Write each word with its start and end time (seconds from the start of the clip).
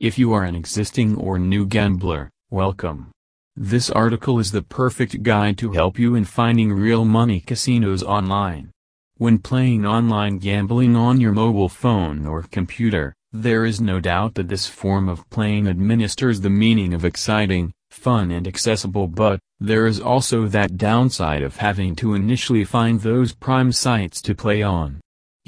If 0.00 0.18
you 0.18 0.32
are 0.32 0.44
an 0.44 0.56
existing 0.56 1.16
or 1.16 1.38
new 1.38 1.66
gambler, 1.66 2.30
welcome. 2.48 3.10
This 3.54 3.90
article 3.90 4.38
is 4.38 4.50
the 4.50 4.62
perfect 4.62 5.22
guide 5.22 5.58
to 5.58 5.72
help 5.72 5.98
you 5.98 6.14
in 6.14 6.24
finding 6.24 6.72
real 6.72 7.04
money 7.04 7.38
casinos 7.38 8.02
online. 8.02 8.70
When 9.18 9.36
playing 9.36 9.84
online 9.84 10.38
gambling 10.38 10.96
on 10.96 11.20
your 11.20 11.32
mobile 11.32 11.68
phone 11.68 12.26
or 12.26 12.44
computer, 12.44 13.14
there 13.30 13.66
is 13.66 13.78
no 13.78 14.00
doubt 14.00 14.36
that 14.36 14.48
this 14.48 14.66
form 14.66 15.06
of 15.06 15.28
playing 15.28 15.68
administers 15.68 16.40
the 16.40 16.48
meaning 16.48 16.94
of 16.94 17.04
exciting, 17.04 17.74
fun 17.90 18.30
and 18.30 18.48
accessible 18.48 19.06
but, 19.06 19.38
there 19.60 19.86
is 19.86 20.00
also 20.00 20.46
that 20.46 20.78
downside 20.78 21.42
of 21.42 21.58
having 21.58 21.94
to 21.96 22.14
initially 22.14 22.64
find 22.64 23.02
those 23.02 23.34
prime 23.34 23.70
sites 23.70 24.22
to 24.22 24.34
play 24.34 24.62
on. 24.62 24.98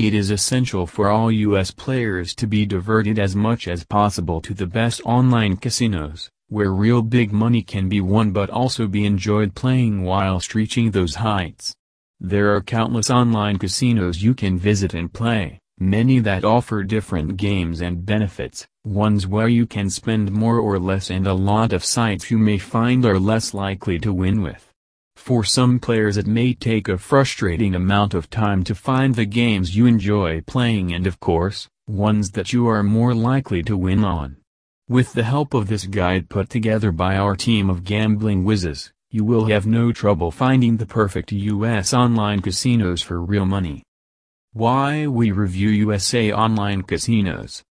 It 0.03 0.15
is 0.15 0.33
essential 0.33 0.89
for 0.89 1.11
all 1.11 1.31
U.S. 1.31 1.71
players 1.71 2.35
to 2.35 2.49
be 2.49 2.67
diverted 2.67 3.21
as 3.21 3.37
much 3.37 3.69
as 3.69 3.85
possible 3.85 4.41
to 4.41 4.53
the 4.53 4.67
best 4.67 5.01
online 5.05 5.57
casinos, 5.57 6.29
where 6.49 6.73
real 6.73 7.03
big 7.03 7.33
money 7.33 7.63
can 7.63 7.89
be 7.89 8.01
won 8.01 8.33
but 8.33 8.51
also 8.51 8.89
be 8.89 9.07
enjoyed 9.07 9.55
playing 9.55 10.03
whilst 10.03 10.57
reaching 10.57 10.91
those 10.91 11.15
heights. 11.15 11.73
There 12.19 12.53
are 12.53 12.61
countless 12.61 13.11
online 13.11 13.59
casinos 13.59 14.25
you 14.25 14.35
can 14.35 14.59
visit 14.59 14.93
and 14.93 15.13
play, 15.13 15.61
many 15.79 16.19
that 16.19 16.45
offer 16.45 16.83
different 16.83 17.37
games 17.37 17.81
and 17.81 18.05
benefits, 18.05 18.67
ones 18.83 19.29
where 19.29 19.47
you 19.47 19.67
can 19.67 19.89
spend 19.89 20.33
more 20.33 20.59
or 20.59 20.81
less 20.81 21.11
and 21.11 21.29
a 21.29 21.33
lot 21.33 21.73
of 21.73 21.85
sites 21.85 22.29
you 22.29 22.39
may 22.39 22.59
find 22.59 23.07
are 23.07 23.21
less 23.21 23.55
likely 23.55 24.01
to 24.01 24.13
win 24.13 24.43
with. 24.43 24.72
For 25.23 25.45
some 25.45 25.79
players 25.79 26.17
it 26.17 26.27
may 26.27 26.53
take 26.53 26.89
a 26.89 26.99
frustrating 26.99 27.77
amount 27.77 28.13
of 28.13 28.29
time 28.29 28.65
to 28.65 28.75
find 28.75 29.15
the 29.15 29.25
games 29.25 29.77
you 29.77 29.87
enjoy 29.87 30.41
playing 30.41 30.93
and 30.93 31.07
of 31.07 31.21
course, 31.21 31.69
ones 31.87 32.33
that 32.33 32.53
you 32.53 32.67
are 32.67 32.83
more 32.83 33.15
likely 33.15 33.63
to 33.63 33.77
win 33.77 34.03
on. 34.03 34.39
With 34.89 35.13
the 35.13 35.23
help 35.23 35.55
of 35.55 35.69
this 35.69 35.87
guide 35.87 36.29
put 36.29 36.51
together 36.51 36.91
by 36.91 37.17
our 37.17 37.37
team 37.37 37.71
of 37.71 37.85
gambling 37.85 38.43
whizzes, 38.43 38.93
you 39.13 39.23
will 39.23 39.45
have 39.45 39.65
no 39.65 39.93
trouble 39.93 40.33
finding 40.33 40.79
the 40.79 40.87
perfect 40.87 41.31
US 41.31 41.95
online 41.95 42.43
casinos 42.43 43.01
for 43.01 43.23
real 43.23 43.47
money. 43.47 43.85
Why 44.53 45.07
we 45.07 45.31
review 45.31 45.69
USA 45.69 46.33
online 46.33 46.83
casinos 46.83 47.63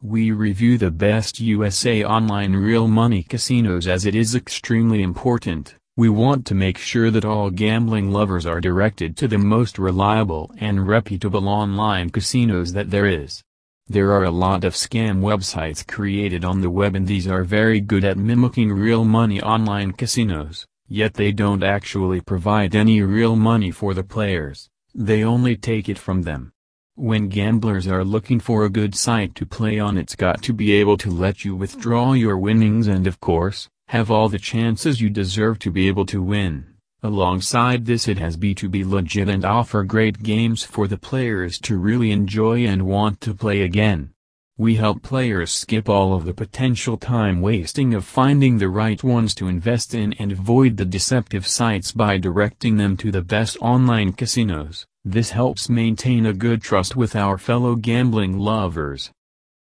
we 0.00 0.30
review 0.30 0.78
the 0.78 0.92
best 0.92 1.40
USA 1.40 2.04
online 2.04 2.54
real 2.54 2.86
money 2.86 3.24
casinos 3.24 3.88
as 3.88 4.06
it 4.06 4.14
is 4.14 4.36
extremely 4.36 5.02
important 5.02 5.74
we 5.98 6.08
want 6.08 6.46
to 6.46 6.54
make 6.54 6.78
sure 6.78 7.10
that 7.10 7.24
all 7.24 7.50
gambling 7.50 8.12
lovers 8.12 8.46
are 8.46 8.60
directed 8.60 9.16
to 9.16 9.26
the 9.26 9.36
most 9.36 9.80
reliable 9.80 10.48
and 10.58 10.86
reputable 10.86 11.48
online 11.48 12.08
casinos 12.08 12.72
that 12.72 12.88
there 12.88 13.06
is. 13.06 13.42
There 13.88 14.12
are 14.12 14.22
a 14.22 14.30
lot 14.30 14.62
of 14.62 14.74
scam 14.74 15.22
websites 15.22 15.84
created 15.84 16.44
on 16.44 16.60
the 16.60 16.70
web 16.70 16.94
and 16.94 17.04
these 17.04 17.26
are 17.26 17.42
very 17.42 17.80
good 17.80 18.04
at 18.04 18.16
mimicking 18.16 18.70
real 18.70 19.04
money 19.04 19.42
online 19.42 19.90
casinos, 19.90 20.64
yet 20.86 21.14
they 21.14 21.32
don't 21.32 21.64
actually 21.64 22.20
provide 22.20 22.76
any 22.76 23.02
real 23.02 23.34
money 23.34 23.72
for 23.72 23.92
the 23.92 24.04
players, 24.04 24.70
they 24.94 25.24
only 25.24 25.56
take 25.56 25.88
it 25.88 25.98
from 25.98 26.22
them. 26.22 26.52
When 26.94 27.26
gamblers 27.28 27.88
are 27.88 28.04
looking 28.04 28.38
for 28.38 28.64
a 28.64 28.70
good 28.70 28.94
site 28.94 29.34
to 29.34 29.44
play 29.44 29.80
on 29.80 29.98
it's 29.98 30.14
got 30.14 30.44
to 30.44 30.52
be 30.52 30.70
able 30.74 30.96
to 30.98 31.10
let 31.10 31.44
you 31.44 31.56
withdraw 31.56 32.12
your 32.12 32.38
winnings 32.38 32.86
and 32.86 33.08
of 33.08 33.18
course, 33.18 33.68
have 33.88 34.10
all 34.10 34.28
the 34.28 34.38
chances 34.38 35.00
you 35.00 35.08
deserve 35.08 35.58
to 35.58 35.70
be 35.70 35.88
able 35.88 36.04
to 36.04 36.22
win. 36.22 36.62
Alongside 37.02 37.86
this 37.86 38.06
it 38.06 38.18
has 38.18 38.36
be 38.36 38.54
to 38.56 38.68
be 38.68 38.84
legit 38.84 39.30
and 39.30 39.46
offer 39.46 39.82
great 39.82 40.22
games 40.22 40.62
for 40.62 40.86
the 40.86 40.98
players 40.98 41.58
to 41.60 41.78
really 41.78 42.10
enjoy 42.10 42.66
and 42.66 42.82
want 42.82 43.18
to 43.22 43.32
play 43.32 43.62
again. 43.62 44.10
We 44.58 44.74
help 44.74 45.02
players 45.02 45.52
skip 45.52 45.88
all 45.88 46.12
of 46.12 46.26
the 46.26 46.34
potential 46.34 46.98
time 46.98 47.40
wasting 47.40 47.94
of 47.94 48.04
finding 48.04 48.58
the 48.58 48.68
right 48.68 49.02
ones 49.02 49.34
to 49.36 49.48
invest 49.48 49.94
in 49.94 50.12
and 50.14 50.32
avoid 50.32 50.76
the 50.76 50.84
deceptive 50.84 51.46
sites 51.46 51.90
by 51.90 52.18
directing 52.18 52.76
them 52.76 52.94
to 52.98 53.10
the 53.10 53.22
best 53.22 53.56
online 53.62 54.12
casinos. 54.12 54.84
This 55.02 55.30
helps 55.30 55.70
maintain 55.70 56.26
a 56.26 56.34
good 56.34 56.60
trust 56.60 56.94
with 56.94 57.16
our 57.16 57.38
fellow 57.38 57.74
gambling 57.74 58.36
lovers. 58.36 59.12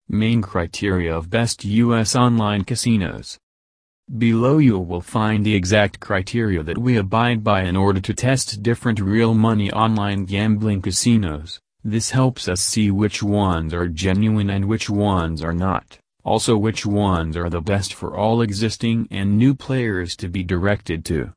Main 0.06 0.43
criteria 0.43 1.17
of 1.17 1.31
best 1.31 1.65
U.S. 1.65 2.15
online 2.15 2.65
casinos 2.65 3.39
Below 4.19 4.59
you 4.59 4.78
will 4.78 5.00
find 5.00 5.43
the 5.43 5.55
exact 5.55 5.99
criteria 5.99 6.62
that 6.62 6.77
we 6.77 6.99
abide 6.99 7.43
by 7.43 7.62
in 7.62 7.77
order 7.77 7.99
to 7.99 8.12
test 8.12 8.62
different 8.62 9.00
real 9.00 9.33
money 9.33 9.73
online 9.73 10.27
gambling 10.27 10.83
casinos. 10.83 11.59
This 11.83 12.11
helps 12.11 12.47
us 12.47 12.61
see 12.61 12.91
which 12.91 13.23
ones 13.23 13.73
are 13.73 13.89
genuine 13.89 14.50
and 14.50 14.67
which 14.67 14.91
ones 14.91 15.43
are 15.43 15.55
not, 15.55 15.97
also 16.25 16.59
which 16.59 16.84
ones 16.84 17.39
are 17.39 17.49
the 17.49 17.62
best 17.62 17.95
for 17.95 18.15
all 18.15 18.43
existing 18.43 19.09
and 19.11 19.39
new 19.39 19.55
players 19.55 20.15
to 20.17 20.29
be 20.29 20.44
directed 20.44 21.06
to. 21.06 21.33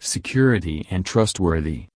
Security 0.00 0.86
and 0.90 1.04
trustworthy. 1.04 1.88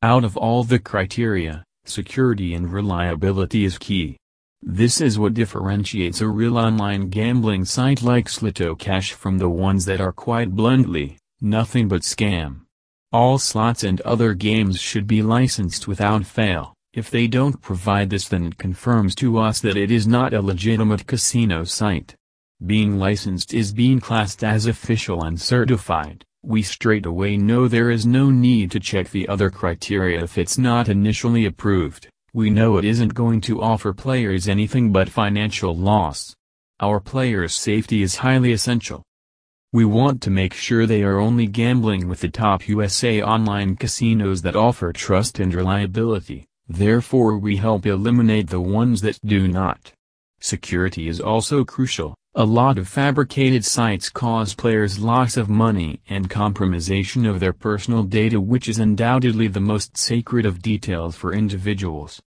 Out 0.00 0.24
of 0.24 0.34
all 0.34 0.64
the 0.64 0.78
criteria, 0.78 1.62
security 1.84 2.54
and 2.54 2.72
reliability 2.72 3.66
is 3.66 3.76
key. 3.76 4.16
This 4.64 5.00
is 5.00 5.18
what 5.18 5.34
differentiates 5.34 6.20
a 6.20 6.28
real 6.28 6.56
online 6.56 7.08
gambling 7.08 7.64
site 7.64 8.00
like 8.00 8.28
Slotocash 8.28 9.12
from 9.12 9.38
the 9.38 9.48
ones 9.48 9.86
that 9.86 10.00
are 10.00 10.12
quite 10.12 10.52
bluntly, 10.52 11.18
nothing 11.40 11.88
but 11.88 12.02
scam. 12.02 12.60
All 13.10 13.38
slots 13.38 13.82
and 13.82 14.00
other 14.02 14.34
games 14.34 14.80
should 14.80 15.08
be 15.08 15.20
licensed 15.20 15.88
without 15.88 16.24
fail. 16.24 16.74
If 16.92 17.10
they 17.10 17.26
don't 17.26 17.60
provide 17.60 18.10
this 18.10 18.28
then 18.28 18.46
it 18.46 18.56
confirms 18.56 19.16
to 19.16 19.36
us 19.36 19.58
that 19.62 19.76
it 19.76 19.90
is 19.90 20.06
not 20.06 20.32
a 20.32 20.40
legitimate 20.40 21.08
casino 21.08 21.64
site. 21.64 22.14
Being 22.64 23.00
licensed 23.00 23.52
is 23.52 23.72
being 23.72 23.98
classed 23.98 24.44
as 24.44 24.66
official 24.66 25.24
and 25.24 25.40
certified. 25.40 26.24
We 26.44 26.62
straight 26.62 27.04
away 27.04 27.36
know 27.36 27.66
there 27.66 27.90
is 27.90 28.06
no 28.06 28.30
need 28.30 28.70
to 28.70 28.80
check 28.80 29.10
the 29.10 29.26
other 29.26 29.50
criteria 29.50 30.22
if 30.22 30.38
it's 30.38 30.56
not 30.56 30.88
initially 30.88 31.46
approved 31.46 32.08
we 32.34 32.48
know 32.48 32.78
it 32.78 32.84
isn't 32.84 33.12
going 33.12 33.42
to 33.42 33.60
offer 33.60 33.92
players 33.92 34.48
anything 34.48 34.90
but 34.90 35.08
financial 35.10 35.76
loss. 35.76 36.34
Our 36.80 36.98
players' 36.98 37.54
safety 37.54 38.02
is 38.02 38.16
highly 38.16 38.52
essential. 38.52 39.02
We 39.70 39.84
want 39.84 40.22
to 40.22 40.30
make 40.30 40.54
sure 40.54 40.86
they 40.86 41.02
are 41.02 41.18
only 41.18 41.46
gambling 41.46 42.08
with 42.08 42.20
the 42.20 42.30
top 42.30 42.68
USA 42.68 43.22
online 43.22 43.76
casinos 43.76 44.40
that 44.42 44.56
offer 44.56 44.94
trust 44.94 45.40
and 45.40 45.52
reliability, 45.52 46.46
therefore 46.66 47.36
we 47.36 47.56
help 47.56 47.84
eliminate 47.84 48.48
the 48.48 48.60
ones 48.60 49.02
that 49.02 49.18
do 49.24 49.46
not. 49.46 49.92
Security 50.40 51.08
is 51.08 51.20
also 51.20 51.64
crucial. 51.64 52.14
A 52.34 52.46
lot 52.46 52.78
of 52.78 52.88
fabricated 52.88 53.62
sites 53.62 54.08
cause 54.08 54.54
players 54.54 54.98
loss 54.98 55.36
of 55.36 55.50
money 55.50 56.00
and 56.08 56.30
compromisation 56.30 57.28
of 57.28 57.40
their 57.40 57.52
personal 57.52 58.04
data 58.04 58.40
which 58.40 58.70
is 58.70 58.78
undoubtedly 58.78 59.48
the 59.48 59.60
most 59.60 59.98
sacred 59.98 60.46
of 60.46 60.62
details 60.62 61.14
for 61.14 61.34
individuals. 61.34 62.22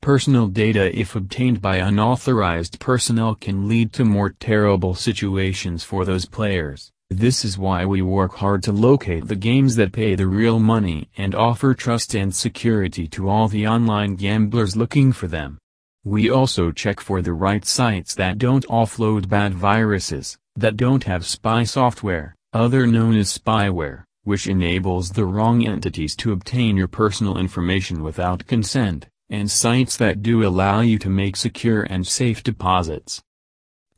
Personal 0.00 0.46
data 0.46 0.98
if 0.98 1.14
obtained 1.14 1.60
by 1.60 1.76
unauthorized 1.76 2.80
personnel 2.80 3.34
can 3.34 3.68
lead 3.68 3.92
to 3.92 4.04
more 4.06 4.30
terrible 4.30 4.94
situations 4.94 5.84
for 5.84 6.06
those 6.06 6.24
players. 6.24 6.90
This 7.10 7.44
is 7.44 7.58
why 7.58 7.84
we 7.84 8.00
work 8.00 8.36
hard 8.36 8.62
to 8.62 8.72
locate 8.72 9.28
the 9.28 9.36
games 9.36 9.76
that 9.76 9.92
pay 9.92 10.14
the 10.14 10.26
real 10.26 10.58
money 10.58 11.10
and 11.18 11.34
offer 11.34 11.74
trust 11.74 12.14
and 12.14 12.34
security 12.34 13.06
to 13.08 13.28
all 13.28 13.46
the 13.46 13.66
online 13.66 14.16
gamblers 14.16 14.74
looking 14.74 15.12
for 15.12 15.26
them. 15.26 15.58
We 16.04 16.30
also 16.30 16.72
check 16.72 16.98
for 16.98 17.20
the 17.20 17.34
right 17.34 17.62
sites 17.62 18.14
that 18.14 18.38
don't 18.38 18.66
offload 18.68 19.28
bad 19.28 19.52
viruses, 19.52 20.38
that 20.56 20.78
don't 20.78 21.04
have 21.04 21.26
spy 21.26 21.64
software, 21.64 22.34
other 22.54 22.86
known 22.86 23.16
as 23.16 23.36
spyware, 23.36 24.04
which 24.24 24.46
enables 24.46 25.10
the 25.10 25.26
wrong 25.26 25.66
entities 25.66 26.16
to 26.16 26.32
obtain 26.32 26.78
your 26.78 26.88
personal 26.88 27.36
information 27.36 28.02
without 28.02 28.46
consent, 28.46 29.08
and 29.28 29.50
sites 29.50 29.98
that 29.98 30.22
do 30.22 30.42
allow 30.42 30.80
you 30.80 30.98
to 30.98 31.10
make 31.10 31.36
secure 31.36 31.82
and 31.82 32.06
safe 32.06 32.42
deposits. 32.42 33.22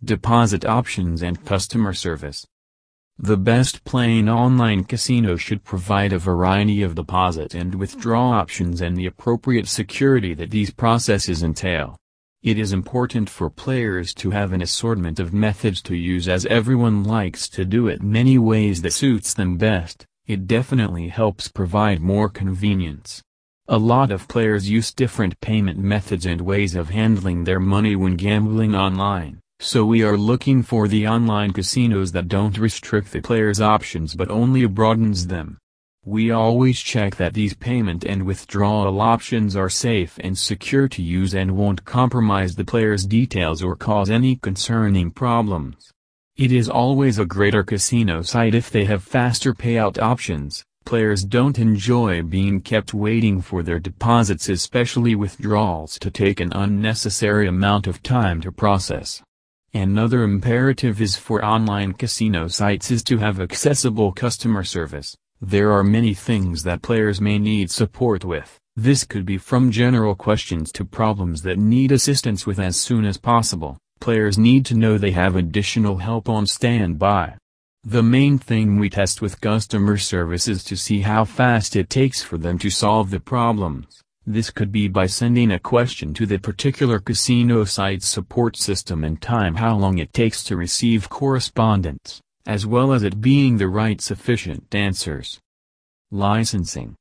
Deposit 0.02 0.64
options 0.64 1.22
and 1.22 1.44
customer 1.44 1.92
service. 1.92 2.48
The 3.18 3.36
best 3.36 3.84
playing 3.84 4.28
online 4.28 4.84
casino 4.84 5.36
should 5.36 5.64
provide 5.64 6.12
a 6.12 6.18
variety 6.18 6.82
of 6.82 6.94
deposit 6.94 7.54
and 7.54 7.74
withdraw 7.74 8.30
options 8.30 8.80
and 8.80 8.96
the 8.96 9.06
appropriate 9.06 9.68
security 9.68 10.34
that 10.34 10.50
these 10.50 10.70
processes 10.70 11.42
entail. 11.42 11.96
It 12.42 12.58
is 12.58 12.72
important 12.72 13.30
for 13.30 13.48
players 13.50 14.12
to 14.14 14.30
have 14.30 14.52
an 14.52 14.62
assortment 14.62 15.20
of 15.20 15.32
methods 15.32 15.80
to 15.82 15.94
use 15.94 16.26
as 16.26 16.46
everyone 16.46 17.04
likes 17.04 17.48
to 17.50 17.64
do 17.64 17.86
it 17.86 18.02
many 18.02 18.38
ways 18.38 18.82
that 18.82 18.92
suits 18.92 19.34
them 19.34 19.58
best, 19.58 20.06
it 20.26 20.46
definitely 20.46 21.08
helps 21.08 21.48
provide 21.48 22.00
more 22.00 22.28
convenience. 22.28 23.22
A 23.68 23.78
lot 23.78 24.10
of 24.10 24.26
players 24.26 24.70
use 24.70 24.92
different 24.92 25.40
payment 25.40 25.78
methods 25.78 26.26
and 26.26 26.40
ways 26.40 26.74
of 26.74 26.90
handling 26.90 27.44
their 27.44 27.60
money 27.60 27.94
when 27.94 28.16
gambling 28.16 28.74
online. 28.74 29.41
So 29.64 29.84
we 29.84 30.02
are 30.02 30.16
looking 30.16 30.64
for 30.64 30.88
the 30.88 31.06
online 31.06 31.52
casinos 31.52 32.10
that 32.12 32.26
don't 32.26 32.58
restrict 32.58 33.12
the 33.12 33.20
player's 33.20 33.60
options 33.60 34.16
but 34.16 34.28
only 34.28 34.66
broadens 34.66 35.28
them. 35.28 35.56
We 36.04 36.32
always 36.32 36.80
check 36.80 37.14
that 37.16 37.34
these 37.34 37.54
payment 37.54 38.04
and 38.04 38.26
withdrawal 38.26 39.00
options 39.00 39.54
are 39.54 39.68
safe 39.68 40.18
and 40.18 40.36
secure 40.36 40.88
to 40.88 41.00
use 41.00 41.32
and 41.32 41.56
won't 41.56 41.84
compromise 41.84 42.56
the 42.56 42.64
player's 42.64 43.06
details 43.06 43.62
or 43.62 43.76
cause 43.76 44.10
any 44.10 44.34
concerning 44.34 45.12
problems. 45.12 45.92
It 46.36 46.50
is 46.50 46.68
always 46.68 47.20
a 47.20 47.24
greater 47.24 47.62
casino 47.62 48.22
site 48.22 48.56
if 48.56 48.68
they 48.68 48.86
have 48.86 49.04
faster 49.04 49.54
payout 49.54 49.96
options. 49.96 50.64
Players 50.84 51.24
don't 51.24 51.60
enjoy 51.60 52.24
being 52.24 52.62
kept 52.62 52.92
waiting 52.92 53.40
for 53.40 53.62
their 53.62 53.78
deposits 53.78 54.48
especially 54.48 55.14
withdrawals 55.14 56.00
to 56.00 56.10
take 56.10 56.40
an 56.40 56.52
unnecessary 56.52 57.46
amount 57.46 57.86
of 57.86 58.02
time 58.02 58.40
to 58.40 58.50
process. 58.50 59.22
Another 59.74 60.22
imperative 60.22 61.00
is 61.00 61.16
for 61.16 61.42
online 61.42 61.94
casino 61.94 62.46
sites 62.46 62.90
is 62.90 63.02
to 63.04 63.16
have 63.16 63.40
accessible 63.40 64.12
customer 64.12 64.64
service. 64.64 65.16
There 65.40 65.72
are 65.72 65.82
many 65.82 66.12
things 66.12 66.62
that 66.64 66.82
players 66.82 67.22
may 67.22 67.38
need 67.38 67.70
support 67.70 68.22
with. 68.22 68.58
This 68.76 69.04
could 69.04 69.24
be 69.24 69.38
from 69.38 69.70
general 69.70 70.14
questions 70.14 70.72
to 70.72 70.84
problems 70.84 71.40
that 71.42 71.56
need 71.56 71.90
assistance 71.90 72.46
with 72.46 72.58
as 72.58 72.76
soon 72.76 73.06
as 73.06 73.16
possible. 73.16 73.78
Players 73.98 74.36
need 74.36 74.66
to 74.66 74.74
know 74.74 74.98
they 74.98 75.12
have 75.12 75.36
additional 75.36 75.96
help 75.96 76.28
on 76.28 76.46
standby. 76.46 77.36
The 77.82 78.02
main 78.02 78.36
thing 78.36 78.78
we 78.78 78.90
test 78.90 79.22
with 79.22 79.40
customer 79.40 79.96
service 79.96 80.48
is 80.48 80.64
to 80.64 80.76
see 80.76 81.00
how 81.00 81.24
fast 81.24 81.76
it 81.76 81.88
takes 81.88 82.22
for 82.22 82.36
them 82.36 82.58
to 82.58 82.68
solve 82.68 83.08
the 83.08 83.20
problems. 83.20 84.02
This 84.26 84.50
could 84.50 84.72
be 84.72 84.88
by 84.88 85.06
sending 85.06 85.50
a 85.50 85.58
question 85.58 86.14
to 86.14 86.26
the 86.26 86.38
particular 86.38 86.98
casino 86.98 87.64
site's 87.64 88.06
support 88.06 88.56
system 88.56 89.04
and 89.04 89.20
time 89.20 89.56
how 89.56 89.76
long 89.76 89.98
it 89.98 90.12
takes 90.12 90.44
to 90.44 90.56
receive 90.56 91.08
correspondence 91.08 92.20
as 92.46 92.66
well 92.66 92.92
as 92.92 93.02
it 93.02 93.20
being 93.20 93.56
the 93.56 93.68
right 93.68 94.00
sufficient 94.00 94.74
answers. 94.74 95.38
Licensing 96.10 96.96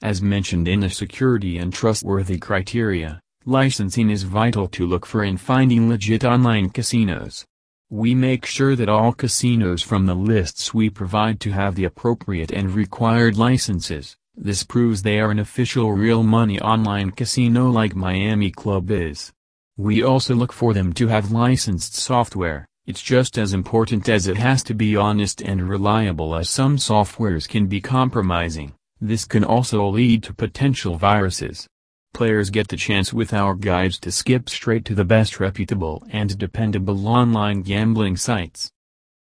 As 0.00 0.22
mentioned 0.22 0.66
in 0.66 0.80
the 0.80 0.90
security 0.90 1.58
and 1.58 1.72
trustworthy 1.72 2.38
criteria, 2.38 3.20
licensing 3.44 4.08
is 4.08 4.22
vital 4.22 4.68
to 4.68 4.86
look 4.86 5.04
for 5.04 5.24
in 5.24 5.36
finding 5.36 5.88
legit 5.88 6.24
online 6.24 6.70
casinos. 6.70 7.44
We 7.90 8.14
make 8.14 8.46
sure 8.46 8.74
that 8.74 8.88
all 8.88 9.12
casinos 9.12 9.82
from 9.82 10.06
the 10.06 10.14
lists 10.14 10.72
we 10.72 10.88
provide 10.88 11.38
to 11.40 11.52
have 11.52 11.74
the 11.74 11.84
appropriate 11.84 12.50
and 12.50 12.74
required 12.74 13.36
licenses. 13.36 14.16
This 14.36 14.62
proves 14.62 15.02
they 15.02 15.20
are 15.20 15.30
an 15.30 15.38
official 15.38 15.92
real 15.92 16.22
money 16.22 16.60
online 16.60 17.10
casino 17.10 17.70
like 17.70 17.94
Miami 17.94 18.50
Club 18.50 18.90
is. 18.90 19.32
We 19.76 20.02
also 20.02 20.34
look 20.34 20.52
for 20.52 20.74
them 20.74 20.92
to 20.94 21.08
have 21.08 21.32
licensed 21.32 21.94
software, 21.94 22.66
it's 22.84 23.02
just 23.02 23.38
as 23.38 23.52
important 23.52 24.08
as 24.08 24.26
it 24.26 24.36
has 24.38 24.64
to 24.64 24.74
be 24.74 24.96
honest 24.96 25.40
and 25.40 25.68
reliable 25.68 26.34
as 26.34 26.50
some 26.50 26.78
softwares 26.78 27.48
can 27.48 27.68
be 27.68 27.80
compromising. 27.80 28.74
This 29.00 29.24
can 29.24 29.44
also 29.44 29.86
lead 29.88 30.24
to 30.24 30.34
potential 30.34 30.96
viruses. 30.96 31.68
Players 32.12 32.50
get 32.50 32.66
the 32.68 32.76
chance 32.76 33.12
with 33.12 33.32
our 33.32 33.54
guides 33.54 34.00
to 34.00 34.10
skip 34.10 34.50
straight 34.50 34.84
to 34.86 34.96
the 34.96 35.04
best 35.04 35.38
reputable 35.38 36.04
and 36.10 36.36
dependable 36.36 37.06
online 37.06 37.62
gambling 37.62 38.16
sites. 38.16 38.72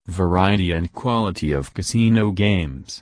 Variety 0.07 0.73
and 0.73 0.91
quality 0.91 1.53
of 1.53 1.73
casino 1.73 2.31
games. 2.31 3.01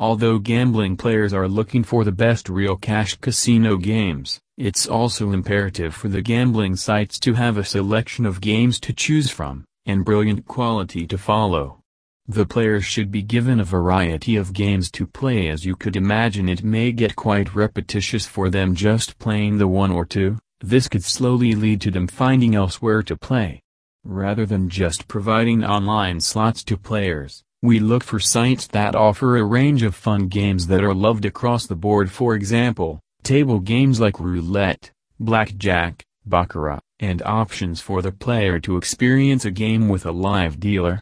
Although 0.00 0.38
gambling 0.38 0.96
players 0.96 1.34
are 1.34 1.46
looking 1.46 1.84
for 1.84 2.04
the 2.04 2.10
best 2.10 2.48
real 2.48 2.74
cash 2.74 3.16
casino 3.16 3.76
games, 3.76 4.40
it's 4.56 4.86
also 4.86 5.32
imperative 5.32 5.94
for 5.94 6.08
the 6.08 6.22
gambling 6.22 6.74
sites 6.74 7.20
to 7.20 7.34
have 7.34 7.58
a 7.58 7.64
selection 7.64 8.24
of 8.24 8.40
games 8.40 8.80
to 8.80 8.94
choose 8.94 9.28
from, 9.28 9.66
and 9.84 10.02
brilliant 10.02 10.46
quality 10.46 11.06
to 11.06 11.18
follow. 11.18 11.82
The 12.26 12.46
players 12.46 12.86
should 12.86 13.10
be 13.10 13.20
given 13.20 13.60
a 13.60 13.64
variety 13.64 14.36
of 14.36 14.54
games 14.54 14.90
to 14.92 15.06
play 15.06 15.48
as 15.48 15.66
you 15.66 15.76
could 15.76 15.96
imagine 15.96 16.48
it 16.48 16.64
may 16.64 16.92
get 16.92 17.14
quite 17.14 17.54
repetitious 17.54 18.24
for 18.24 18.48
them 18.48 18.74
just 18.74 19.18
playing 19.18 19.58
the 19.58 19.68
one 19.68 19.90
or 19.90 20.06
two, 20.06 20.38
this 20.60 20.88
could 20.88 21.04
slowly 21.04 21.54
lead 21.54 21.82
to 21.82 21.90
them 21.90 22.06
finding 22.06 22.54
elsewhere 22.54 23.02
to 23.02 23.18
play. 23.18 23.60
Rather 24.02 24.46
than 24.46 24.70
just 24.70 25.08
providing 25.08 25.62
online 25.62 26.20
slots 26.20 26.64
to 26.64 26.78
players, 26.78 27.42
we 27.62 27.78
look 27.78 28.02
for 28.04 28.18
sites 28.18 28.66
that 28.68 28.94
offer 28.94 29.36
a 29.36 29.44
range 29.44 29.82
of 29.82 29.94
fun 29.94 30.28
games 30.28 30.66
that 30.68 30.82
are 30.82 30.94
loved 30.94 31.24
across 31.24 31.66
the 31.66 31.76
board 31.76 32.10
for 32.10 32.34
example, 32.34 33.00
Table 33.22 33.60
games 33.60 34.00
like 34.00 34.18
roulette, 34.18 34.90
blackjack, 35.18 36.04
baccarat, 36.24 36.80
and 36.98 37.22
options 37.22 37.80
for 37.80 38.00
the 38.00 38.12
player 38.12 38.58
to 38.60 38.76
experience 38.76 39.44
a 39.44 39.50
game 39.50 39.88
with 39.88 40.06
a 40.06 40.12
live 40.12 40.58
dealer. 40.58 41.00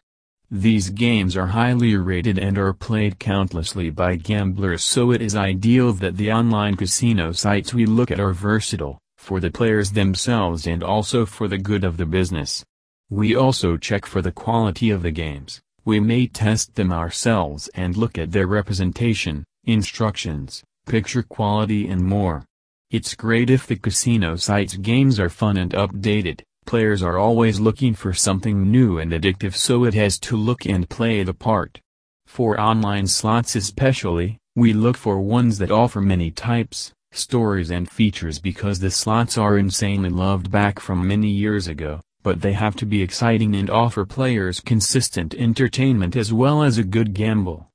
These 0.50 0.90
games 0.90 1.36
are 1.36 1.48
highly 1.48 1.94
rated 1.96 2.38
and 2.38 2.58
are 2.58 2.72
played 2.72 3.18
countlessly 3.18 3.90
by 3.90 4.16
gamblers 4.16 4.82
so 4.82 5.12
it 5.12 5.22
is 5.22 5.36
ideal 5.36 5.92
that 5.94 6.16
the 6.16 6.32
online 6.32 6.76
casino 6.76 7.32
sites 7.32 7.72
we 7.72 7.86
look 7.86 8.10
at 8.10 8.20
are 8.20 8.32
versatile, 8.32 8.98
for 9.16 9.38
the 9.38 9.50
players 9.50 9.92
themselves 9.92 10.66
and 10.66 10.82
also 10.82 11.24
for 11.24 11.46
the 11.46 11.58
good 11.58 11.84
of 11.84 11.98
the 11.98 12.06
business. 12.06 12.64
We 13.10 13.36
also 13.36 13.76
check 13.76 14.06
for 14.06 14.22
the 14.22 14.32
quality 14.32 14.90
of 14.90 15.02
the 15.02 15.12
games, 15.12 15.60
we 15.88 15.98
may 15.98 16.26
test 16.26 16.74
them 16.74 16.92
ourselves 16.92 17.66
and 17.68 17.96
look 17.96 18.18
at 18.18 18.30
their 18.30 18.46
representation, 18.46 19.42
instructions, 19.64 20.62
picture 20.84 21.22
quality 21.22 21.88
and 21.88 22.04
more. 22.04 22.44
It's 22.90 23.14
great 23.14 23.48
if 23.48 23.66
the 23.66 23.76
casino 23.76 24.36
site's 24.36 24.76
games 24.76 25.18
are 25.18 25.30
fun 25.30 25.56
and 25.56 25.72
updated, 25.72 26.42
players 26.66 27.02
are 27.02 27.16
always 27.16 27.58
looking 27.58 27.94
for 27.94 28.12
something 28.12 28.70
new 28.70 28.98
and 28.98 29.12
addictive 29.12 29.56
so 29.56 29.84
it 29.84 29.94
has 29.94 30.18
to 30.18 30.36
look 30.36 30.66
and 30.66 30.90
play 30.90 31.22
the 31.22 31.32
part. 31.32 31.80
For 32.26 32.60
online 32.60 33.06
slots 33.06 33.56
especially, 33.56 34.36
we 34.54 34.74
look 34.74 34.98
for 34.98 35.22
ones 35.22 35.56
that 35.56 35.70
offer 35.70 36.02
many 36.02 36.30
types, 36.30 36.92
stories 37.12 37.70
and 37.70 37.90
features 37.90 38.38
because 38.38 38.78
the 38.80 38.90
slots 38.90 39.38
are 39.38 39.56
insanely 39.56 40.10
loved 40.10 40.50
back 40.50 40.80
from 40.80 41.08
many 41.08 41.30
years 41.30 41.66
ago, 41.66 42.02
but 42.22 42.40
they 42.40 42.52
have 42.52 42.76
to 42.76 42.86
be 42.86 43.02
exciting 43.02 43.54
and 43.54 43.70
offer 43.70 44.04
players 44.04 44.60
consistent 44.60 45.34
entertainment 45.34 46.16
as 46.16 46.32
well 46.32 46.62
as 46.62 46.78
a 46.78 46.84
good 46.84 47.14
gamble 47.14 47.68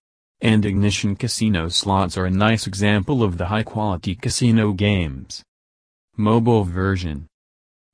and 0.44 0.66
Ignition 0.66 1.16
Casino 1.16 1.70
slots 1.70 2.18
are 2.18 2.26
a 2.26 2.30
nice 2.30 2.68
example 2.68 3.24
of 3.24 3.38
the 3.38 3.46
high-quality 3.46 4.16
casino 4.16 4.74
games. 4.74 5.42
Mobile 6.18 6.66
version 6.66 7.28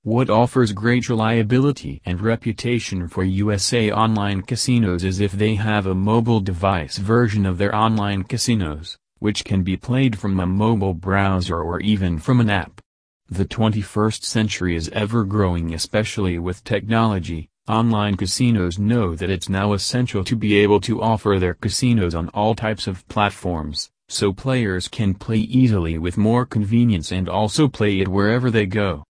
What 0.01 0.31
offers 0.31 0.71
great 0.71 1.09
reliability 1.09 2.01
and 2.05 2.19
reputation 2.19 3.07
for 3.07 3.23
USA 3.23 3.91
online 3.91 4.41
casinos 4.41 5.03
is 5.03 5.19
if 5.19 5.33
they 5.33 5.55
have 5.55 5.85
a 5.85 5.93
mobile 5.93 6.39
device 6.39 6.97
version 6.97 7.45
of 7.45 7.59
their 7.59 7.73
online 7.75 8.23
casinos, 8.23 8.97
which 9.19 9.45
can 9.45 9.61
be 9.61 9.77
played 9.77 10.17
from 10.17 10.39
a 10.39 10.47
mobile 10.47 10.95
browser 10.95 11.61
or 11.61 11.79
even 11.81 12.17
from 12.17 12.41
an 12.41 12.49
app. 12.49 12.78
The 13.29 13.45
21st 13.45 14.23
century 14.23 14.75
is 14.75 14.89
ever 14.89 15.23
growing 15.23 15.73
especially 15.73 16.39
with 16.39 16.63
technology, 16.63 17.49
Online 17.69 18.17
casinos 18.17 18.79
know 18.79 19.13
that 19.13 19.29
it's 19.29 19.47
now 19.47 19.73
essential 19.73 20.23
to 20.23 20.35
be 20.35 20.55
able 20.55 20.81
to 20.81 21.03
offer 21.03 21.37
their 21.37 21.53
casinos 21.53 22.15
on 22.15 22.29
all 22.29 22.55
types 22.55 22.87
of 22.87 23.07
platforms, 23.09 23.91
so 24.07 24.33
players 24.33 24.87
can 24.87 25.13
play 25.13 25.37
easily 25.37 25.99
with 25.99 26.17
more 26.17 26.47
convenience 26.47 27.11
and 27.11 27.29
also 27.29 27.67
play 27.67 27.99
it 27.99 28.07
wherever 28.07 28.49
they 28.49 28.65
go. 28.65 29.03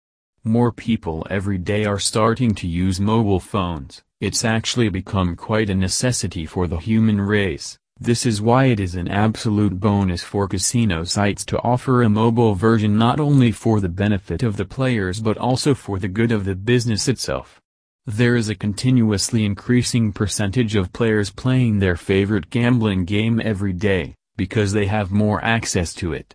More 0.44 0.74
people 0.74 1.26
every 1.30 1.58
day 1.58 1.86
are 1.86 2.00
starting 2.00 2.54
to 2.56 2.68
use 2.68 3.00
mobile 3.00 3.40
phones, 3.40 4.04
it's 4.20 4.44
actually 4.44 4.90
become 4.90 5.38
quite 5.38 5.70
a 5.70 5.74
necessity 5.74 6.46
for 6.46 6.68
the 6.68 6.80
human 6.80 7.22
race. 7.22 7.78
This 8.02 8.26
is 8.26 8.42
why 8.42 8.68
it 8.68 8.80
is 8.80 8.96
an 8.96 9.10
absolute 9.10 9.78
bonus 9.78 10.24
for 10.24 10.48
casino 10.48 11.04
sites 11.04 11.44
to 11.44 11.62
offer 11.64 12.02
a 12.02 12.08
mobile 12.08 12.56
version 12.56 12.98
not 12.98 13.20
only 13.20 13.52
for 13.52 13.82
the 13.82 13.90
benefit 13.90 14.42
of 14.42 14.56
the 14.56 14.64
players 14.64 15.20
but 15.20 15.38
also 15.38 15.76
for 15.76 16.00
the 16.00 16.08
good 16.08 16.32
of 16.32 16.46
the 16.46 16.56
business 16.56 17.10
itself. 17.10 17.60
There 18.06 18.38
is 18.38 18.48
a 18.48 18.56
continuously 18.56 19.44
increasing 19.44 20.14
percentage 20.14 20.76
of 20.76 20.94
players 20.94 21.30
playing 21.30 21.80
their 21.80 21.98
favorite 21.98 22.50
gambling 22.50 23.04
game 23.04 23.42
every 23.44 23.74
day, 23.74 24.16
because 24.38 24.72
they 24.72 24.86
have 24.86 25.12
more 25.12 25.44
access 25.44 25.94
to 25.96 26.14
it. 26.14 26.34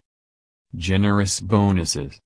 Generous 0.76 1.40
bonuses 1.40 2.20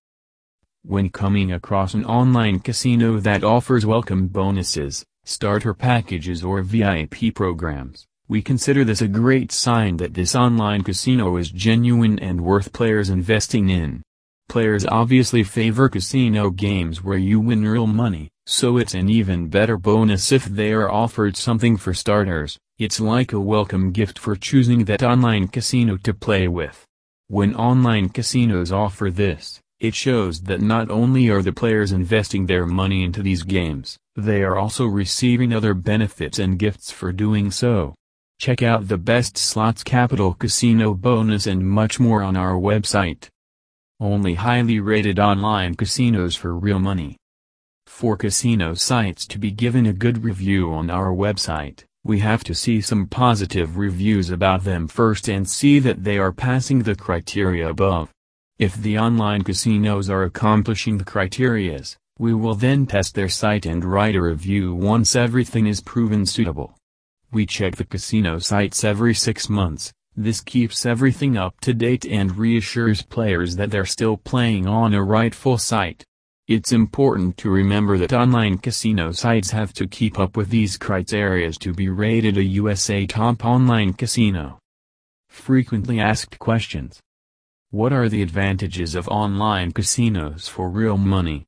When 0.82 1.10
coming 1.10 1.52
across 1.52 1.94
an 1.94 2.04
online 2.04 2.58
casino 2.58 3.20
that 3.20 3.44
offers 3.44 3.86
welcome 3.86 4.26
bonuses, 4.26 5.04
starter 5.24 5.74
packages 5.74 6.42
or 6.42 6.60
VIP 6.62 7.32
programs, 7.32 8.08
we 8.28 8.42
consider 8.42 8.84
this 8.84 9.00
a 9.00 9.08
great 9.08 9.50
sign 9.50 9.96
that 9.96 10.12
this 10.12 10.34
online 10.34 10.82
casino 10.82 11.36
is 11.36 11.50
genuine 11.50 12.18
and 12.18 12.42
worth 12.42 12.74
players 12.74 13.08
investing 13.08 13.70
in. 13.70 14.02
Players 14.50 14.84
obviously 14.84 15.42
favor 15.42 15.88
casino 15.88 16.50
games 16.50 17.02
where 17.02 17.16
you 17.16 17.40
win 17.40 17.66
real 17.66 17.86
money, 17.86 18.28
so 18.44 18.76
it's 18.76 18.92
an 18.92 19.08
even 19.08 19.48
better 19.48 19.78
bonus 19.78 20.30
if 20.30 20.44
they 20.44 20.72
are 20.72 20.90
offered 20.90 21.38
something 21.38 21.78
for 21.78 21.94
starters, 21.94 22.58
it's 22.78 23.00
like 23.00 23.32
a 23.32 23.40
welcome 23.40 23.92
gift 23.92 24.18
for 24.18 24.36
choosing 24.36 24.84
that 24.84 25.02
online 25.02 25.48
casino 25.48 25.96
to 25.96 26.12
play 26.12 26.48
with. 26.48 26.84
When 27.28 27.54
online 27.54 28.10
casinos 28.10 28.70
offer 28.70 29.10
this, 29.10 29.58
it 29.80 29.94
shows 29.94 30.42
that 30.42 30.60
not 30.60 30.90
only 30.90 31.30
are 31.30 31.42
the 31.42 31.52
players 31.52 31.92
investing 31.92 32.44
their 32.44 32.66
money 32.66 33.04
into 33.04 33.22
these 33.22 33.42
games, 33.42 33.96
they 34.16 34.42
are 34.42 34.56
also 34.56 34.84
receiving 34.84 35.54
other 35.54 35.72
benefits 35.72 36.38
and 36.38 36.58
gifts 36.58 36.90
for 36.90 37.10
doing 37.10 37.50
so. 37.50 37.94
Check 38.38 38.62
out 38.62 38.86
the 38.86 38.98
best 38.98 39.36
slots 39.36 39.82
capital 39.82 40.32
casino 40.32 40.94
bonus 40.94 41.48
and 41.48 41.68
much 41.68 41.98
more 41.98 42.22
on 42.22 42.36
our 42.36 42.52
website. 42.52 43.28
Only 43.98 44.34
highly 44.34 44.78
rated 44.78 45.18
online 45.18 45.74
casinos 45.74 46.36
for 46.36 46.56
real 46.56 46.78
money. 46.78 47.16
For 47.88 48.16
casino 48.16 48.74
sites 48.74 49.26
to 49.26 49.40
be 49.40 49.50
given 49.50 49.86
a 49.86 49.92
good 49.92 50.22
review 50.22 50.72
on 50.72 50.88
our 50.88 51.12
website, 51.12 51.82
we 52.04 52.20
have 52.20 52.44
to 52.44 52.54
see 52.54 52.80
some 52.80 53.08
positive 53.08 53.76
reviews 53.76 54.30
about 54.30 54.62
them 54.62 54.86
first 54.86 55.28
and 55.28 55.48
see 55.48 55.80
that 55.80 56.04
they 56.04 56.16
are 56.16 56.30
passing 56.30 56.84
the 56.84 56.94
criteria 56.94 57.68
above. 57.68 58.08
If 58.56 58.76
the 58.76 59.00
online 59.00 59.42
casinos 59.42 60.08
are 60.08 60.22
accomplishing 60.22 60.98
the 60.98 61.04
criterias, 61.04 61.96
we 62.20 62.34
will 62.34 62.54
then 62.54 62.86
test 62.86 63.16
their 63.16 63.28
site 63.28 63.66
and 63.66 63.84
write 63.84 64.14
a 64.14 64.22
review 64.22 64.76
once 64.76 65.16
everything 65.16 65.66
is 65.66 65.80
proven 65.80 66.24
suitable. 66.24 66.77
We 67.30 67.46
check 67.46 67.76
the 67.76 67.84
casino 67.84 68.38
sites 68.38 68.84
every 68.84 69.14
six 69.14 69.48
months, 69.48 69.92
this 70.20 70.40
keeps 70.40 70.84
everything 70.84 71.36
up 71.36 71.60
to 71.60 71.72
date 71.72 72.04
and 72.04 72.36
reassures 72.36 73.02
players 73.02 73.54
that 73.54 73.70
they're 73.70 73.86
still 73.86 74.16
playing 74.16 74.66
on 74.66 74.92
a 74.92 75.00
rightful 75.00 75.58
site. 75.58 76.04
It's 76.48 76.72
important 76.72 77.36
to 77.36 77.50
remember 77.50 77.96
that 77.98 78.12
online 78.12 78.58
casino 78.58 79.12
sites 79.12 79.52
have 79.52 79.72
to 79.74 79.86
keep 79.86 80.18
up 80.18 80.36
with 80.36 80.48
these 80.48 80.76
criteria 80.76 81.52
to 81.52 81.72
be 81.72 81.88
rated 81.88 82.36
a 82.36 82.42
USA 82.42 83.06
top 83.06 83.44
online 83.44 83.92
casino. 83.92 84.58
Frequently 85.28 86.00
asked 86.00 86.40
questions. 86.40 86.98
What 87.70 87.92
are 87.92 88.08
the 88.08 88.22
advantages 88.22 88.96
of 88.96 89.06
online 89.06 89.70
casinos 89.70 90.48
for 90.48 90.68
real 90.68 90.96
money? 90.96 91.46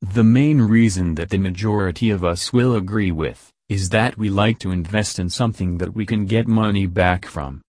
The 0.00 0.22
main 0.22 0.62
reason 0.62 1.16
that 1.16 1.30
the 1.30 1.38
majority 1.38 2.10
of 2.10 2.22
us 2.22 2.52
will 2.52 2.76
agree 2.76 3.10
with 3.10 3.50
is 3.68 3.88
that 3.88 4.16
we 4.16 4.30
like 4.30 4.60
to 4.60 4.70
invest 4.70 5.18
in 5.18 5.28
something 5.28 5.78
that 5.78 5.92
we 5.92 6.06
can 6.06 6.24
get 6.24 6.46
money 6.46 6.86
back 6.86 7.26
from. 7.26 7.60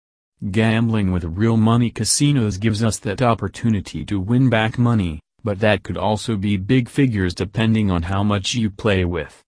Gambling 0.52 1.12
with 1.12 1.24
real 1.24 1.58
money 1.58 1.90
casinos 1.90 2.58
gives 2.58 2.84
us 2.84 3.00
that 3.00 3.24
opportunity 3.24 4.06
to 4.06 4.20
win 4.20 4.48
back 4.48 4.78
money, 4.78 5.20
but 5.44 5.60
that 5.60 5.82
could 5.82 5.98
also 5.98 6.36
be 6.36 6.56
big 6.56 6.88
figures 6.88 7.34
depending 7.34 7.90
on 7.90 8.04
how 8.04 8.22
much 8.22 8.54
you 8.54 8.70
play 8.70 9.06
with. 9.06 9.42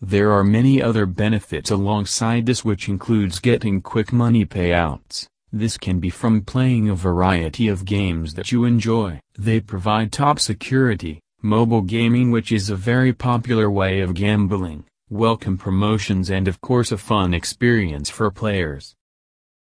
There 0.00 0.30
are 0.30 0.44
many 0.44 0.80
other 0.80 1.06
benefits 1.06 1.72
alongside 1.72 2.46
this 2.46 2.64
which 2.64 2.88
includes 2.88 3.40
getting 3.40 3.82
quick 3.82 4.12
money 4.12 4.46
payouts. 4.46 5.26
This 5.52 5.76
can 5.76 5.98
be 5.98 6.10
from 6.10 6.42
playing 6.42 6.88
a 6.88 6.94
variety 6.94 7.66
of 7.66 7.84
games 7.84 8.34
that 8.34 8.52
you 8.52 8.64
enjoy. 8.64 9.18
They 9.36 9.58
provide 9.58 10.12
top 10.12 10.38
security, 10.38 11.18
mobile 11.42 11.82
gaming 11.82 12.30
which 12.30 12.52
is 12.52 12.70
a 12.70 12.76
very 12.76 13.12
popular 13.12 13.68
way 13.68 14.00
of 14.02 14.14
gambling, 14.14 14.84
welcome 15.08 15.56
promotions 15.56 16.30
and 16.30 16.48
of 16.48 16.60
course 16.60 16.90
a 16.90 16.98
fun 16.98 17.32
experience 17.32 18.10
for 18.10 18.28
players. 18.28 18.96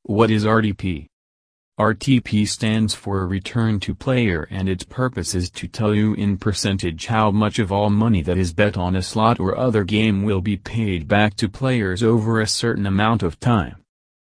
What 0.02 0.32
is 0.32 0.44
RTP? 0.44 1.06
RTP 1.80 2.48
stands 2.48 2.96
for 2.96 3.28
return 3.28 3.80
to 3.82 3.94
player 3.94 4.48
and 4.50 4.68
its 4.68 4.84
purpose 4.84 5.36
is 5.36 5.52
to 5.52 5.68
tell 5.68 5.94
you 5.94 6.16
in 6.16 6.38
percentage 6.38 7.06
how 7.06 7.30
much 7.30 7.60
of 7.60 7.72
all 7.72 7.92
money 7.92 8.24
that 8.24 8.40
is 8.40 8.56
bet 8.56 8.76
on 8.76 8.96
a 8.96 9.04
slot 9.04 9.40
or 9.40 9.56
other 9.56 9.84
game 9.84 10.24
will 10.24 10.42
be 10.42 10.58
paid 10.58 11.08
back 11.08 11.36
to 11.36 11.48
players 11.48 12.02
over 12.02 12.42
a 12.42 12.48
certain 12.48 12.88
amount 12.88 13.22
of 13.22 13.40
time. 13.40 13.76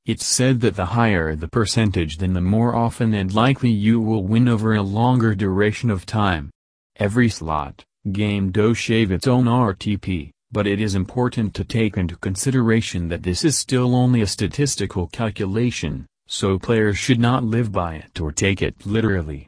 It's 0.08 0.26
said 0.26 0.62
that 0.62 0.76
the 0.76 0.86
higher 0.88 1.36
the 1.36 1.48
percentage 1.48 2.18
then 2.18 2.34
the 2.34 2.42
more 2.42 2.76
often 2.76 3.14
and 3.14 3.32
likely 3.32 3.70
you 3.70 4.02
will 4.02 4.24
win 4.24 4.50
over 4.50 4.74
a 4.74 4.82
longer 4.82 5.36
duration 5.36 5.92
of 5.92 6.08
time. 6.08 6.50
Every 6.96 7.30
slot, 7.30 7.86
game 8.12 8.52
does 8.52 8.80
shave 8.80 9.12
its 9.12 9.28
own 9.28 9.46
RTP. 9.46 10.32
But 10.52 10.68
it 10.68 10.82
is 10.82 10.96
important 10.96 11.54
to 11.54 11.64
take 11.64 11.96
into 11.96 12.18
consideration 12.18 13.08
that 13.08 13.24
this 13.24 13.46
is 13.46 13.58
still 13.58 13.96
only 13.96 14.22
a 14.22 14.28
statistical 14.28 15.08
calculation, 15.08 16.06
so 16.28 16.60
players 16.60 16.98
should 16.98 17.20
not 17.20 17.44
live 17.44 17.72
by 17.72 17.96
it 17.96 18.20
or 18.20 18.32
take 18.32 18.62
it 18.62 18.86
literally. 18.86 19.48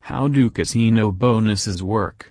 How 0.00 0.26
do 0.28 0.50
casino 0.50 1.12
bonuses 1.12 1.82
work? 1.82 2.30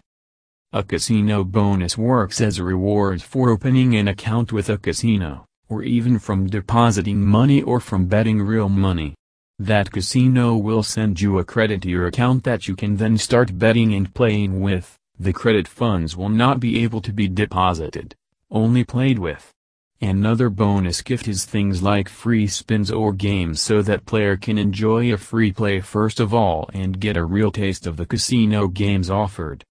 A 0.73 0.83
casino 0.83 1.43
bonus 1.43 1.97
works 1.97 2.41
as 2.41 2.57
a 2.57 2.63
reward 2.63 3.21
for 3.21 3.49
opening 3.49 3.95
an 3.95 4.07
account 4.07 4.51
with 4.51 4.69
a 4.69 4.77
casino, 4.77 5.45
or 5.69 5.83
even 5.83 6.19
from 6.19 6.47
depositing 6.47 7.21
money 7.21 7.61
or 7.61 7.79
from 7.79 8.07
betting 8.07 8.41
real 8.41 8.69
money. 8.69 9.15
That 9.59 9.91
casino 9.91 10.57
will 10.57 10.83
send 10.83 11.21
you 11.21 11.37
a 11.37 11.45
credit 11.45 11.83
to 11.83 11.89
your 11.89 12.07
account 12.07 12.43
that 12.43 12.67
you 12.67 12.75
can 12.75 12.97
then 12.97 13.17
start 13.17 13.57
betting 13.57 13.93
and 13.93 14.13
playing 14.13 14.61
with. 14.61 14.97
The 15.19 15.33
credit 15.33 15.67
funds 15.67 16.17
will 16.17 16.29
not 16.29 16.59
be 16.59 16.83
able 16.83 17.01
to 17.01 17.13
be 17.13 17.27
deposited, 17.27 18.15
only 18.49 18.83
played 18.83 19.19
with. 19.19 19.53
Another 20.01 20.49
bonus 20.49 21.01
gift 21.01 21.27
is 21.29 21.45
things 21.45 21.81
like 21.81 22.09
free 22.09 22.45
spins 22.47 22.91
or 22.91 23.13
games 23.13 23.61
so 23.61 23.81
that 23.83 24.05
player 24.05 24.35
can 24.35 24.57
enjoy 24.57 25.13
a 25.13 25.17
free 25.17 25.53
play 25.53 25.79
first 25.79 26.19
of 26.19 26.33
all 26.33 26.69
and 26.73 26.99
get 26.99 27.15
a 27.15 27.23
real 27.23 27.51
taste 27.51 27.87
of 27.87 27.95
the 27.95 28.05
casino 28.05 28.67
games 28.67 29.09
offered. 29.09 29.63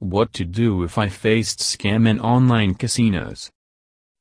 What 0.00 0.32
to 0.32 0.44
do 0.44 0.82
if 0.82 0.98
I 0.98 1.08
faced 1.08 1.60
scam 1.60 2.08
in 2.08 2.18
online 2.18 2.74
casinos? 2.74 3.50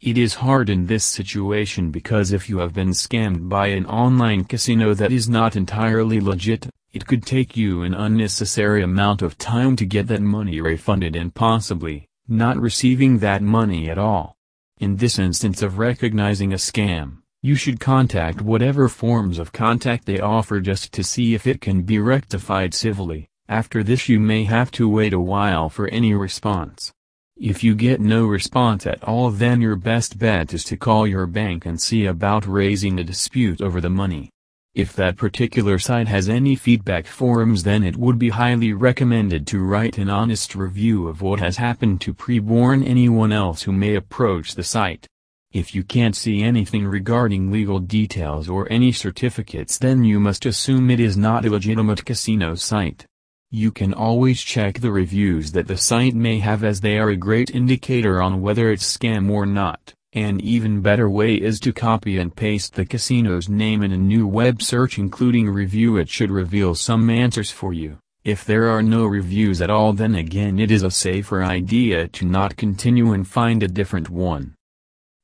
It 0.02 0.18
is 0.18 0.36
hard 0.36 0.70
in 0.70 0.86
this 0.86 1.04
situation 1.04 1.92
because 1.92 2.32
if 2.32 2.48
you 2.48 2.60
have 2.60 2.74
been 2.74 2.92
scammed 2.92 3.50
by 3.50 3.68
an 3.68 3.86
online 3.86 4.46
casino 4.46 4.94
that 4.94 5.12
is 5.12 5.28
not 5.28 5.58
entirely 5.58 6.22
legit, 6.22 6.70
it 6.94 7.06
could 7.06 7.26
take 7.26 7.58
you 7.58 7.84
an 7.84 7.94
unnecessary 7.94 8.82
amount 8.82 9.22
of 9.22 9.38
time 9.38 9.76
to 9.76 9.86
get 9.86 10.08
that 10.08 10.22
money 10.22 10.62
refunded 10.62 11.18
and 11.18 11.36
possibly, 11.36 12.08
not 12.30 12.58
receiving 12.58 13.20
that 13.20 13.42
money 13.42 13.90
at 13.90 13.98
all. 13.98 14.38
In 14.80 14.96
this 14.96 15.20
instance 15.20 15.62
of 15.62 15.78
recognizing 15.78 16.54
a 16.54 16.56
scam, 16.56 17.18
you 17.42 17.56
should 17.56 17.82
contact 17.82 18.42
whatever 18.42 18.88
forms 18.88 19.38
of 19.38 19.52
contact 19.52 20.06
they 20.06 20.22
offer 20.22 20.62
just 20.62 20.94
to 20.94 21.04
see 21.04 21.34
if 21.34 21.46
it 21.46 21.60
can 21.60 21.82
be 21.82 22.00
rectified 22.00 22.74
civilly. 22.74 23.28
After 23.50 23.84
this 23.84 24.08
you 24.08 24.22
may 24.22 24.46
have 24.46 24.72
to 24.72 24.88
wait 24.88 25.12
a 25.12 25.20
while 25.20 25.68
for 25.68 25.90
any 25.90 26.14
response. 26.14 26.94
If 27.42 27.64
you 27.64 27.74
get 27.74 28.02
no 28.02 28.26
response 28.26 28.86
at 28.86 29.02
all 29.02 29.32
then 29.32 29.62
your 29.62 29.78
best 29.78 30.20
bet 30.20 30.54
is 30.54 30.66
to 30.66 30.76
call 30.76 31.08
your 31.08 31.26
bank 31.26 31.66
and 31.66 31.82
see 31.82 32.06
about 32.06 32.46
raising 32.46 33.00
a 33.00 33.04
dispute 33.06 33.62
over 33.62 33.80
the 33.80 33.90
money. 33.90 34.30
If 34.76 34.94
that 34.98 35.16
particular 35.16 35.80
site 35.80 36.10
has 36.10 36.28
any 36.28 36.58
feedback 36.58 37.08
forums 37.08 37.64
then 37.64 37.82
it 37.82 37.96
would 37.96 38.20
be 38.20 38.28
highly 38.28 38.74
recommended 38.74 39.48
to 39.48 39.64
write 39.64 39.98
an 39.98 40.10
honest 40.10 40.54
review 40.54 41.08
of 41.08 41.22
what 41.22 41.40
has 41.40 41.56
happened 41.56 42.02
to 42.02 42.14
pre-warn 42.14 42.84
anyone 42.84 43.32
else 43.32 43.62
who 43.62 43.72
may 43.72 43.96
approach 43.96 44.56
the 44.56 44.64
site. 44.64 45.08
If 45.54 45.74
you 45.74 45.86
can't 45.86 46.18
see 46.18 46.44
anything 46.44 46.86
regarding 46.86 47.52
legal 47.52 47.80
details 47.80 48.50
or 48.50 48.70
any 48.70 48.92
certificates 48.92 49.78
then 49.78 50.04
you 50.04 50.20
must 50.20 50.46
assume 50.46 50.92
it 50.92 51.00
is 51.00 51.16
not 51.16 51.46
a 51.46 51.50
legitimate 51.50 52.04
casino 52.04 52.56
site. 52.56 53.06
You 53.52 53.72
can 53.72 53.96
always 53.96 54.44
check 54.44 54.80
the 54.80 54.92
reviews 54.92 55.54
that 55.54 55.68
the 55.68 55.76
site 55.76 56.14
may 56.14 56.38
have 56.38 56.64
as 56.64 56.82
they 56.82 57.00
are 57.00 57.10
a 57.10 57.16
great 57.16 57.50
indicator 57.50 58.22
on 58.22 58.42
whether 58.42 58.72
it's 58.72 58.98
scam 58.98 59.28
or 59.32 59.48
not. 59.48 59.92
An 60.14 60.40
even 60.42 60.82
better 60.82 61.10
way 61.10 61.34
is 61.34 61.60
to 61.62 61.74
copy 61.74 62.20
and 62.20 62.36
paste 62.36 62.76
the 62.76 62.86
casino's 62.86 63.50
name 63.50 63.82
in 63.82 63.92
a 63.92 63.98
new 63.98 64.28
web 64.28 64.62
search 64.62 65.00
including 65.00 65.50
review 65.50 65.98
it 65.98 66.10
should 66.10 66.30
reveal 66.30 66.76
some 66.76 67.10
answers 67.10 67.50
for 67.50 67.74
you. 67.74 67.98
If 68.24 68.46
there 68.46 68.70
are 68.70 68.84
no 68.84 69.08
reviews 69.08 69.64
at 69.64 69.72
all 69.72 69.94
then 69.94 70.14
again 70.14 70.60
it 70.60 70.70
is 70.70 70.84
a 70.84 70.92
safer 70.92 71.44
idea 71.44 72.08
to 72.08 72.26
not 72.26 72.56
continue 72.56 73.14
and 73.14 73.28
find 73.28 73.64
a 73.64 73.68
different 73.68 74.12
one. 74.12 74.54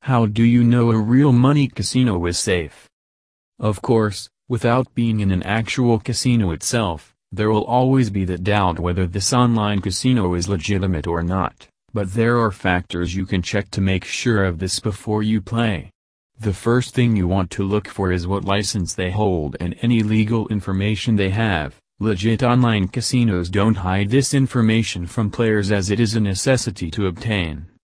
How 0.01 0.25
do 0.25 0.43
you 0.43 0.63
know 0.63 0.91
a 0.91 0.97
real 0.97 1.31
money 1.31 1.67
casino 1.67 2.25
is 2.25 2.39
safe? 2.39 2.89
Of 3.59 3.83
course, 3.83 4.29
without 4.47 4.95
being 4.95 5.19
in 5.19 5.29
an 5.29 5.43
actual 5.43 5.99
casino 5.99 6.49
itself, 6.51 7.14
there 7.35 7.51
will 7.51 7.65
always 7.65 8.09
be 8.09 8.25
the 8.25 8.37
doubt 8.37 8.79
whether 8.79 9.05
this 9.05 9.33
online 9.33 9.81
casino 9.81 10.33
is 10.33 10.49
legitimate 10.49 11.07
or 11.07 11.21
not. 11.21 11.67
But 11.93 12.13
there 12.13 12.39
are 12.39 12.51
factors 12.51 13.15
you 13.15 13.25
can 13.25 13.41
check 13.41 13.71
to 13.71 13.81
make 13.81 14.05
sure 14.05 14.43
of 14.43 14.59
this 14.59 14.79
before 14.79 15.23
you 15.23 15.41
play. 15.41 15.91
The 16.39 16.53
first 16.53 16.93
thing 16.93 17.15
you 17.15 17.27
want 17.27 17.51
to 17.51 17.63
look 17.63 17.87
for 17.87 18.11
is 18.11 18.27
what 18.27 18.43
license 18.43 18.93
they 18.93 19.11
hold 19.11 19.55
and 19.59 19.75
any 19.81 20.03
legal 20.03 20.47
information 20.49 21.15
they 21.15 21.29
have. 21.29 21.75
Legit 21.99 22.43
online 22.43 22.89
casinos 22.89 23.49
don't 23.49 23.77
hide 23.77 24.09
this 24.09 24.33
information 24.33 25.07
from 25.07 25.31
players 25.31 25.71
as 25.71 25.89
it 25.89 25.99
is 25.99 26.13
a 26.13 26.19
necessity 26.19 26.91
to 26.91 27.07
obtain. 27.07 27.67